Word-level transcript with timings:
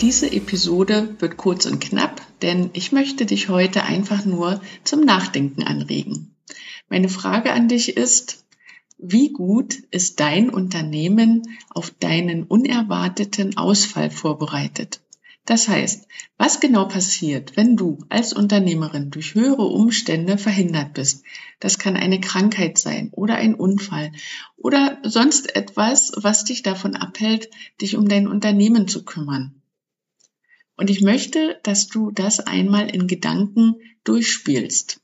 Diese 0.00 0.32
Episode 0.32 1.14
wird 1.18 1.36
kurz 1.36 1.66
und 1.66 1.78
knapp, 1.78 2.22
denn 2.40 2.70
ich 2.72 2.90
möchte 2.90 3.26
dich 3.26 3.50
heute 3.50 3.82
einfach 3.82 4.24
nur 4.24 4.62
zum 4.82 5.02
Nachdenken 5.02 5.62
anregen. 5.62 6.34
Meine 6.88 7.10
Frage 7.10 7.52
an 7.52 7.68
dich 7.68 7.98
ist, 7.98 8.46
wie 8.96 9.30
gut 9.30 9.74
ist 9.90 10.18
dein 10.18 10.48
Unternehmen 10.48 11.42
auf 11.68 11.90
deinen 11.90 12.44
unerwarteten 12.44 13.58
Ausfall 13.58 14.10
vorbereitet? 14.10 15.00
Das 15.44 15.68
heißt, 15.68 16.06
was 16.38 16.60
genau 16.60 16.86
passiert, 16.86 17.58
wenn 17.58 17.76
du 17.76 17.98
als 18.08 18.32
Unternehmerin 18.32 19.10
durch 19.10 19.34
höhere 19.34 19.66
Umstände 19.66 20.38
verhindert 20.38 20.94
bist? 20.94 21.24
Das 21.58 21.78
kann 21.78 21.96
eine 21.96 22.20
Krankheit 22.20 22.78
sein 22.78 23.10
oder 23.12 23.34
ein 23.34 23.54
Unfall 23.54 24.12
oder 24.56 24.96
sonst 25.02 25.54
etwas, 25.54 26.12
was 26.16 26.44
dich 26.44 26.62
davon 26.62 26.96
abhält, 26.96 27.50
dich 27.82 27.98
um 27.98 28.08
dein 28.08 28.28
Unternehmen 28.28 28.88
zu 28.88 29.04
kümmern. 29.04 29.59
Und 30.80 30.88
ich 30.88 31.02
möchte, 31.02 31.60
dass 31.62 31.88
du 31.88 32.10
das 32.10 32.40
einmal 32.40 32.88
in 32.88 33.06
Gedanken 33.06 33.74
durchspielst. 34.02 35.02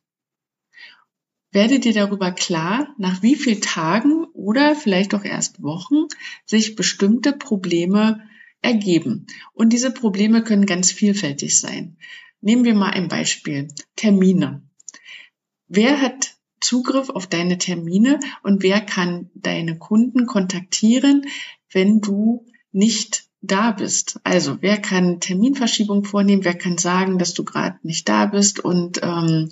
Werde 1.52 1.80
dir 1.80 1.92
darüber 1.92 2.32
klar, 2.32 2.94
nach 2.96 3.22
wie 3.22 3.36
vielen 3.36 3.60
Tagen 3.60 4.24
oder 4.32 4.74
vielleicht 4.74 5.14
auch 5.14 5.22
erst 5.22 5.62
Wochen 5.62 6.06
sich 6.46 6.76
bestimmte 6.76 7.34
Probleme 7.34 8.26
ergeben. 8.62 9.26
Und 9.52 9.74
diese 9.74 9.90
Probleme 9.90 10.42
können 10.42 10.64
ganz 10.64 10.92
vielfältig 10.92 11.60
sein. 11.60 11.98
Nehmen 12.40 12.64
wir 12.64 12.74
mal 12.74 12.92
ein 12.92 13.08
Beispiel. 13.08 13.68
Termine. 13.96 14.62
Wer 15.68 16.00
hat 16.00 16.38
Zugriff 16.58 17.10
auf 17.10 17.26
deine 17.26 17.58
Termine 17.58 18.18
und 18.42 18.62
wer 18.62 18.80
kann 18.80 19.28
deine 19.34 19.76
Kunden 19.76 20.24
kontaktieren, 20.24 21.26
wenn 21.70 22.00
du 22.00 22.46
nicht 22.72 23.25
da 23.42 23.72
bist. 23.72 24.20
Also 24.24 24.58
wer 24.60 24.78
kann 24.78 25.20
Terminverschiebung 25.20 26.04
vornehmen, 26.04 26.44
wer 26.44 26.56
kann 26.56 26.78
sagen, 26.78 27.18
dass 27.18 27.34
du 27.34 27.44
gerade 27.44 27.78
nicht 27.82 28.08
da 28.08 28.26
bist 28.26 28.60
und 28.60 29.00
ähm, 29.02 29.50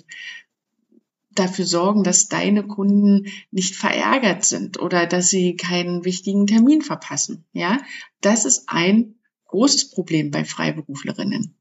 dafür 1.31 1.65
sorgen, 1.65 2.03
dass 2.03 2.27
deine 2.27 2.65
Kunden 2.65 3.27
nicht 3.51 3.75
verärgert 3.75 4.45
sind 4.45 4.79
oder 4.79 5.05
dass 5.05 5.29
sie 5.29 5.55
keinen 5.55 6.05
wichtigen 6.05 6.47
Termin 6.47 6.81
verpassen. 6.81 7.45
Ja, 7.53 7.79
das 8.21 8.45
ist 8.45 8.63
ein 8.67 9.15
großes 9.47 9.91
Problem 9.91 10.31
bei 10.31 10.45
Freiberuflerinnen. 10.45 11.55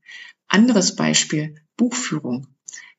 Anderes 0.48 0.96
Beispiel, 0.96 1.56
Buchführung. 1.76 2.46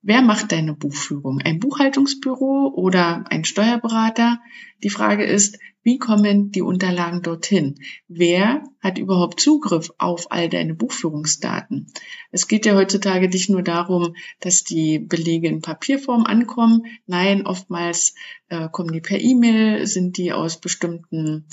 Wer 0.07 0.21
macht 0.21 0.51
deine 0.51 0.75
Buchführung? 0.75 1.41
Ein 1.41 1.59
Buchhaltungsbüro 1.59 2.71
oder 2.75 3.23
ein 3.31 3.43
Steuerberater? 3.43 4.39
Die 4.83 4.91
Frage 4.91 5.23
ist, 5.25 5.57
wie 5.81 5.97
kommen 5.97 6.51
die 6.51 6.61
Unterlagen 6.61 7.23
dorthin? 7.23 7.79
Wer 8.07 8.61
hat 8.81 8.99
überhaupt 8.99 9.39
Zugriff 9.39 9.91
auf 9.97 10.31
all 10.31 10.47
deine 10.47 10.75
Buchführungsdaten? 10.75 11.87
Es 12.29 12.47
geht 12.47 12.67
ja 12.67 12.75
heutzutage 12.75 13.29
nicht 13.29 13.49
nur 13.49 13.63
darum, 13.63 14.13
dass 14.41 14.63
die 14.63 14.99
Belege 14.99 15.47
in 15.47 15.61
Papierform 15.61 16.25
ankommen. 16.25 16.83
Nein, 17.07 17.47
oftmals 17.47 18.13
äh, 18.49 18.69
kommen 18.71 18.91
die 18.91 19.01
per 19.01 19.19
E-Mail, 19.19 19.87
sind 19.87 20.17
die 20.17 20.33
aus 20.33 20.61
bestimmten 20.61 21.47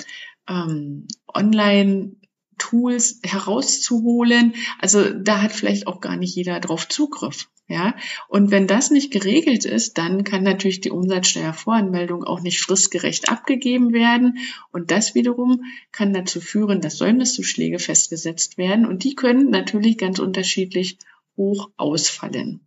ähm, 0.47 1.07
Online- 1.27 2.17
Tools 2.59 3.19
herauszuholen. 3.25 4.55
Also 4.79 5.13
da 5.13 5.43
hat 5.43 5.51
vielleicht 5.51 5.89
auch 5.89 6.01
gar 6.01 6.17
nicht 6.17 6.37
jeder 6.37 6.61
drauf 6.61 6.87
Zugriff. 6.87 7.49
Ja, 7.73 7.97
und 8.29 8.51
wenn 8.51 8.67
das 8.67 8.91
nicht 8.91 9.11
geregelt 9.11 9.65
ist, 9.65 9.97
dann 9.97 10.25
kann 10.25 10.43
natürlich 10.43 10.83
die 10.83 10.91
Umsatzsteuervoranmeldung 10.91 12.23
auch 12.23 12.43
nicht 12.43 12.61
fristgerecht 12.61 13.31
abgegeben 13.31 13.95
werden. 13.95 14.37
Und 14.73 14.91
das 14.91 15.15
wiederum 15.15 15.63
kann 15.91 16.13
dazu 16.13 16.43
führen, 16.43 16.83
dass 16.83 16.99
Säumniszuschläge 16.99 17.79
festgesetzt 17.79 18.59
werden. 18.59 18.85
Und 18.85 19.05
die 19.05 19.15
können 19.15 19.49
natürlich 19.49 19.97
ganz 19.97 20.19
unterschiedlich 20.19 20.99
hoch 21.39 21.71
ausfallen. 21.79 22.61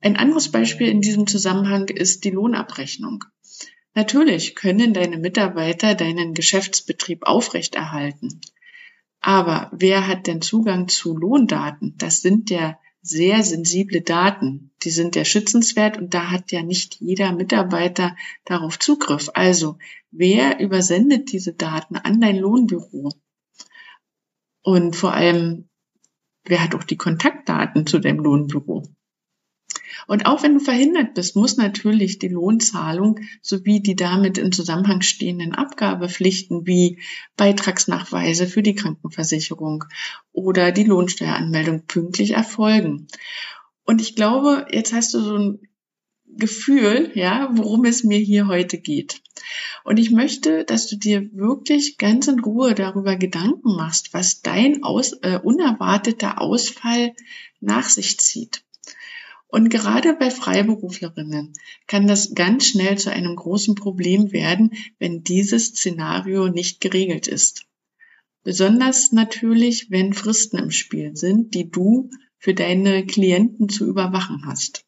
Ein 0.00 0.14
anderes 0.14 0.52
Beispiel 0.52 0.86
in 0.86 1.00
diesem 1.00 1.26
Zusammenhang 1.26 1.88
ist 1.88 2.22
die 2.22 2.30
Lohnabrechnung. 2.30 3.24
Natürlich 3.92 4.54
können 4.54 4.94
deine 4.94 5.18
Mitarbeiter 5.18 5.96
deinen 5.96 6.32
Geschäftsbetrieb 6.32 7.24
aufrechterhalten. 7.24 8.40
Aber 9.20 9.68
wer 9.72 10.06
hat 10.06 10.28
denn 10.28 10.42
Zugang 10.42 10.86
zu 10.86 11.16
Lohndaten? 11.16 11.96
Das 11.98 12.20
sind 12.20 12.50
ja 12.50 12.78
sehr 13.02 13.42
sensible 13.42 14.00
Daten. 14.00 14.70
Die 14.84 14.90
sind 14.90 15.16
ja 15.16 15.24
schützenswert 15.24 15.98
und 15.98 16.14
da 16.14 16.30
hat 16.30 16.52
ja 16.52 16.62
nicht 16.62 17.00
jeder 17.00 17.32
Mitarbeiter 17.32 18.16
darauf 18.44 18.78
Zugriff. 18.78 19.30
Also, 19.34 19.76
wer 20.10 20.60
übersendet 20.60 21.32
diese 21.32 21.52
Daten 21.52 21.96
an 21.96 22.20
dein 22.20 22.38
Lohnbüro? 22.38 23.12
Und 24.62 24.94
vor 24.94 25.12
allem, 25.12 25.68
wer 26.44 26.62
hat 26.62 26.74
auch 26.76 26.84
die 26.84 26.96
Kontaktdaten 26.96 27.86
zu 27.86 27.98
deinem 27.98 28.20
Lohnbüro? 28.20 28.84
Und 30.06 30.26
auch 30.26 30.42
wenn 30.42 30.54
du 30.54 30.60
verhindert 30.60 31.14
bist, 31.14 31.36
muss 31.36 31.56
natürlich 31.56 32.18
die 32.18 32.28
Lohnzahlung 32.28 33.20
sowie 33.40 33.80
die 33.80 33.96
damit 33.96 34.38
in 34.38 34.52
Zusammenhang 34.52 35.02
stehenden 35.02 35.54
Abgabepflichten 35.54 36.66
wie 36.66 36.98
Beitragsnachweise 37.36 38.46
für 38.46 38.62
die 38.62 38.74
Krankenversicherung 38.74 39.84
oder 40.32 40.72
die 40.72 40.84
Lohnsteueranmeldung 40.84 41.86
pünktlich 41.86 42.32
erfolgen. 42.32 43.06
Und 43.84 44.00
ich 44.00 44.14
glaube, 44.16 44.66
jetzt 44.70 44.92
hast 44.92 45.14
du 45.14 45.20
so 45.20 45.36
ein 45.36 45.58
Gefühl, 46.34 47.10
ja, 47.14 47.50
worum 47.52 47.84
es 47.84 48.04
mir 48.04 48.18
hier 48.18 48.46
heute 48.48 48.78
geht. 48.78 49.20
Und 49.84 49.98
ich 49.98 50.10
möchte, 50.10 50.64
dass 50.64 50.86
du 50.86 50.96
dir 50.96 51.28
wirklich 51.32 51.98
ganz 51.98 52.28
in 52.28 52.40
Ruhe 52.40 52.74
darüber 52.74 53.16
Gedanken 53.16 53.76
machst, 53.76 54.14
was 54.14 54.40
dein 54.40 54.82
aus, 54.82 55.12
äh, 55.22 55.38
unerwarteter 55.42 56.40
Ausfall 56.40 57.12
nach 57.60 57.88
sich 57.88 58.18
zieht. 58.18 58.64
Und 59.52 59.68
gerade 59.68 60.14
bei 60.14 60.30
Freiberuflerinnen 60.30 61.52
kann 61.86 62.06
das 62.06 62.34
ganz 62.34 62.68
schnell 62.68 62.96
zu 62.96 63.12
einem 63.12 63.36
großen 63.36 63.74
Problem 63.74 64.32
werden, 64.32 64.72
wenn 64.98 65.24
dieses 65.24 65.66
Szenario 65.66 66.48
nicht 66.48 66.80
geregelt 66.80 67.28
ist. 67.28 67.66
Besonders 68.44 69.12
natürlich, 69.12 69.90
wenn 69.90 70.14
Fristen 70.14 70.58
im 70.58 70.70
Spiel 70.70 71.14
sind, 71.16 71.52
die 71.52 71.70
du 71.70 72.08
für 72.38 72.54
deine 72.54 73.04
Klienten 73.04 73.68
zu 73.68 73.86
überwachen 73.86 74.46
hast. 74.46 74.86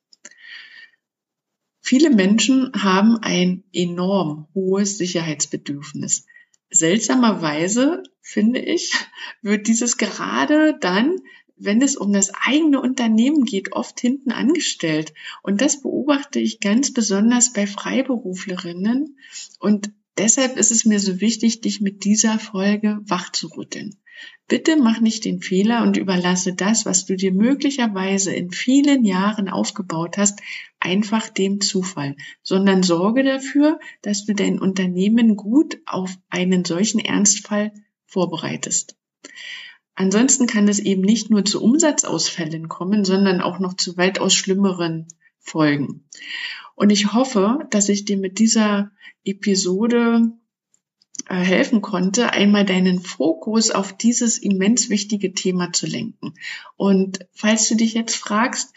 Viele 1.83 2.09
Menschen 2.09 2.73
haben 2.75 3.19
ein 3.19 3.65
enorm 3.75 4.49
hohes 4.55 4.97
Sicherheitsbedürfnis. 4.97 6.25
Seltsamerweise, 6.71 8.03
finde 8.23 8.61
ich, 8.61 8.95
wird 9.43 9.69
dieses 9.69 9.99
gerade 9.99 10.79
dann, 10.81 11.19
wenn 11.57 11.83
es 11.83 11.97
um 11.97 12.13
das 12.13 12.33
eigene 12.35 12.81
Unternehmen 12.81 13.45
geht, 13.45 13.73
oft 13.73 14.01
hinten 14.01 14.33
angestellt. 14.33 15.15
Und 15.43 15.61
das 15.61 15.83
beobachte 15.83 16.41
ich 16.41 16.61
ganz 16.61 16.93
besonders 16.93 17.53
bei 17.53 17.67
Freiberuflerinnen. 17.67 19.19
Und 19.61 19.93
deshalb 20.19 20.57
ist 20.57 20.71
es 20.71 20.85
mir 20.85 21.01
so 21.01 21.21
wichtig, 21.21 21.61
dich 21.61 21.81
mit 21.81 22.05
dieser 22.05 22.39
Folge 22.39 22.99
wachzurütteln. 23.05 23.97
Bitte 24.47 24.77
mach 24.77 25.01
nicht 25.01 25.25
den 25.25 25.41
Fehler 25.41 25.83
und 25.83 25.97
überlasse 25.97 26.55
das, 26.55 26.85
was 26.87 27.07
du 27.07 27.17
dir 27.17 27.33
möglicherweise 27.33 28.35
in 28.35 28.51
vielen 28.51 29.05
Jahren 29.05 29.49
aufgebaut 29.49 30.19
hast, 30.19 30.41
einfach 30.81 31.29
dem 31.29 31.61
Zufall, 31.61 32.17
sondern 32.43 32.83
sorge 32.83 33.25
dafür, 33.25 33.79
dass 34.03 34.27
du 34.27 34.35
dein 34.35 34.59
Unternehmen 34.61 35.37
gut 35.37 35.79
auf 35.87 36.17
einen 36.29 36.65
solchen 36.65 37.01
Ernstfall 37.01 37.73
vorbereitest. 38.07 38.97
Ansonsten 39.95 40.47
kann 40.47 40.69
es 40.69 40.81
eben 40.81 41.03
nicht 41.03 41.31
nur 41.31 41.45
zu 41.45 41.63
Umsatzausfällen 41.63 42.69
kommen, 42.69 43.05
sondern 43.05 43.41
auch 43.41 43.59
noch 43.59 43.75
zu 43.75 43.97
weitaus 43.97 44.35
schlimmeren 44.35 45.07
Folgen. 45.39 46.09
Und 46.75 46.91
ich 46.91 47.13
hoffe, 47.13 47.61
dass 47.71 47.89
ich 47.89 48.05
dir 48.05 48.17
mit 48.17 48.39
dieser 48.39 48.91
Episode 49.25 50.33
äh, 51.29 51.37
helfen 51.37 51.81
konnte, 51.81 52.33
einmal 52.33 52.65
deinen 52.65 53.01
Fokus 53.01 53.71
auf 53.71 53.97
dieses 53.97 54.39
immens 54.39 54.91
wichtige 54.91 55.33
Thema 55.33 55.73
zu 55.73 55.87
lenken. 55.87 56.35
Und 56.77 57.27
falls 57.33 57.69
du 57.69 57.77
dich 57.77 57.95
jetzt 57.95 58.17
fragst, 58.17 58.75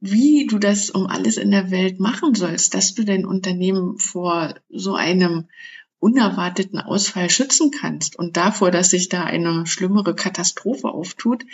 wie 0.00 0.46
du 0.46 0.58
das 0.58 0.90
um 0.90 1.06
alles 1.06 1.36
in 1.36 1.50
der 1.50 1.70
Welt 1.70 2.00
machen 2.00 2.34
sollst, 2.34 2.74
dass 2.74 2.94
du 2.94 3.04
dein 3.04 3.24
Unternehmen 3.24 3.98
vor 3.98 4.54
so 4.68 4.94
einem 4.94 5.48
unerwarteten 5.98 6.78
Ausfall 6.78 7.30
schützen 7.30 7.70
kannst 7.70 8.18
und 8.18 8.36
davor, 8.36 8.70
dass 8.70 8.90
sich 8.90 9.08
da 9.08 9.24
eine 9.24 9.66
schlimmere 9.66 10.14
Katastrophe 10.14 10.88
auftut, 10.88 11.44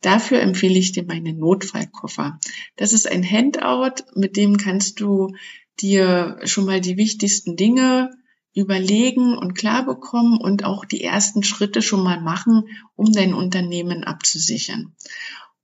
dafür 0.00 0.40
empfehle 0.40 0.78
ich 0.78 0.92
dir 0.92 1.04
meinen 1.04 1.38
Notfallkoffer. 1.38 2.38
Das 2.76 2.92
ist 2.92 3.10
ein 3.10 3.28
Handout, 3.28 4.04
mit 4.14 4.36
dem 4.36 4.56
kannst 4.56 5.00
du 5.00 5.34
dir 5.80 6.38
schon 6.44 6.66
mal 6.66 6.80
die 6.80 6.96
wichtigsten 6.96 7.56
Dinge 7.56 8.10
überlegen 8.54 9.36
und 9.36 9.54
klar 9.54 9.84
bekommen 9.84 10.40
und 10.40 10.64
auch 10.64 10.84
die 10.84 11.02
ersten 11.02 11.42
Schritte 11.42 11.80
schon 11.80 12.02
mal 12.02 12.20
machen, 12.20 12.64
um 12.96 13.12
dein 13.12 13.32
Unternehmen 13.34 14.04
abzusichern. 14.04 14.94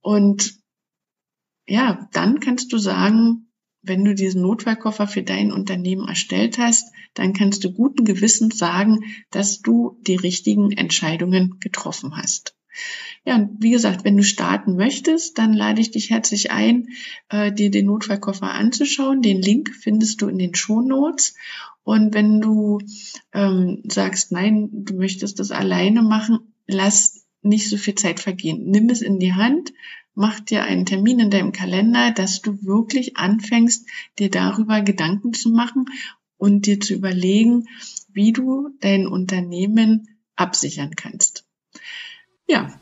Und 0.01 0.55
ja, 1.67 2.07
dann 2.13 2.39
kannst 2.39 2.71
du 2.71 2.77
sagen, 2.77 3.49
wenn 3.85 4.03
du 4.05 4.15
diesen 4.15 4.41
Notfallkoffer 4.41 5.07
für 5.07 5.23
dein 5.23 5.51
Unternehmen 5.51 6.07
erstellt 6.07 6.57
hast, 6.57 6.91
dann 7.13 7.33
kannst 7.33 7.63
du 7.63 7.71
guten 7.71 8.05
Gewissens 8.05 8.57
sagen, 8.57 9.03
dass 9.31 9.61
du 9.61 9.97
die 10.01 10.15
richtigen 10.15 10.71
Entscheidungen 10.71 11.59
getroffen 11.59 12.17
hast. 12.17 12.55
Ja, 13.23 13.35
und 13.35 13.61
wie 13.61 13.71
gesagt, 13.71 14.03
wenn 14.03 14.17
du 14.17 14.23
starten 14.23 14.75
möchtest, 14.75 15.37
dann 15.37 15.53
lade 15.53 15.81
ich 15.81 15.91
dich 15.91 16.09
herzlich 16.09 16.51
ein, 16.51 16.89
äh, 17.29 17.51
dir 17.51 17.71
den 17.71 17.85
Notfallkoffer 17.85 18.51
anzuschauen. 18.51 19.21
Den 19.21 19.41
Link 19.41 19.73
findest 19.73 20.21
du 20.21 20.27
in 20.27 20.37
den 20.37 20.53
Shownotes. 20.53 21.35
Und 21.83 22.13
wenn 22.13 22.41
du 22.41 22.79
ähm, 23.33 23.81
sagst, 23.87 24.31
nein, 24.31 24.69
du 24.71 24.95
möchtest 24.95 25.39
das 25.39 25.51
alleine 25.51 26.01
machen, 26.01 26.53
lass 26.67 27.25
nicht 27.41 27.69
so 27.69 27.77
viel 27.77 27.95
Zeit 27.95 28.19
vergehen. 28.19 28.65
Nimm 28.65 28.89
es 28.89 29.01
in 29.01 29.19
die 29.19 29.33
Hand, 29.33 29.71
mach 30.15 30.39
dir 30.39 30.63
einen 30.63 30.85
Termin 30.85 31.19
in 31.19 31.29
deinem 31.29 31.51
Kalender, 31.51 32.11
dass 32.11 32.41
du 32.41 32.63
wirklich 32.63 33.17
anfängst, 33.17 33.85
dir 34.17 34.31
darüber 34.31 34.81
Gedanken 34.81 35.33
zu 35.33 35.49
machen 35.49 35.85
und 36.37 36.65
dir 36.65 36.79
zu 36.79 36.93
überlegen, 36.93 37.67
wie 38.11 38.31
du 38.31 38.69
dein 38.79 39.07
Unternehmen 39.07 40.07
absichern 40.35 40.95
kannst. 40.95 41.45
Ja, 42.47 42.73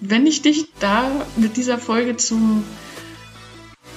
wenn 0.00 0.26
ich 0.26 0.42
dich 0.42 0.66
da 0.80 1.26
mit 1.36 1.56
dieser 1.56 1.78
Folge 1.78 2.16
zum 2.16 2.64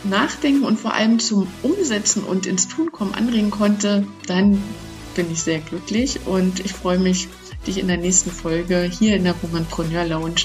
Nachdenken 0.03 0.63
und 0.63 0.79
vor 0.79 0.93
allem 0.93 1.19
zum 1.19 1.47
Umsetzen 1.61 2.23
und 2.23 2.45
ins 2.45 2.67
Tun 2.67 2.91
kommen 2.91 3.13
anregen 3.13 3.51
konnte, 3.51 4.07
dann 4.25 4.61
bin 5.15 5.31
ich 5.31 5.43
sehr 5.43 5.59
glücklich 5.59 6.25
und 6.25 6.59
ich 6.59 6.73
freue 6.73 6.99
mich, 6.99 7.27
dich 7.67 7.77
in 7.77 7.87
der 7.87 7.97
nächsten 7.97 8.31
Folge 8.31 8.81
hier 8.81 9.15
in 9.15 9.23
der 9.23 9.35
Womanpreneur 9.43 10.05
Lounge 10.05 10.41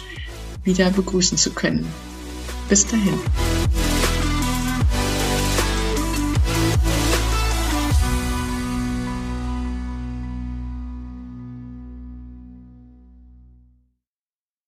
wieder 0.65 0.91
begrüßen 0.91 1.39
zu 1.39 1.53
können. 1.53 1.87
Bis 2.69 2.85
dahin. 2.85 3.21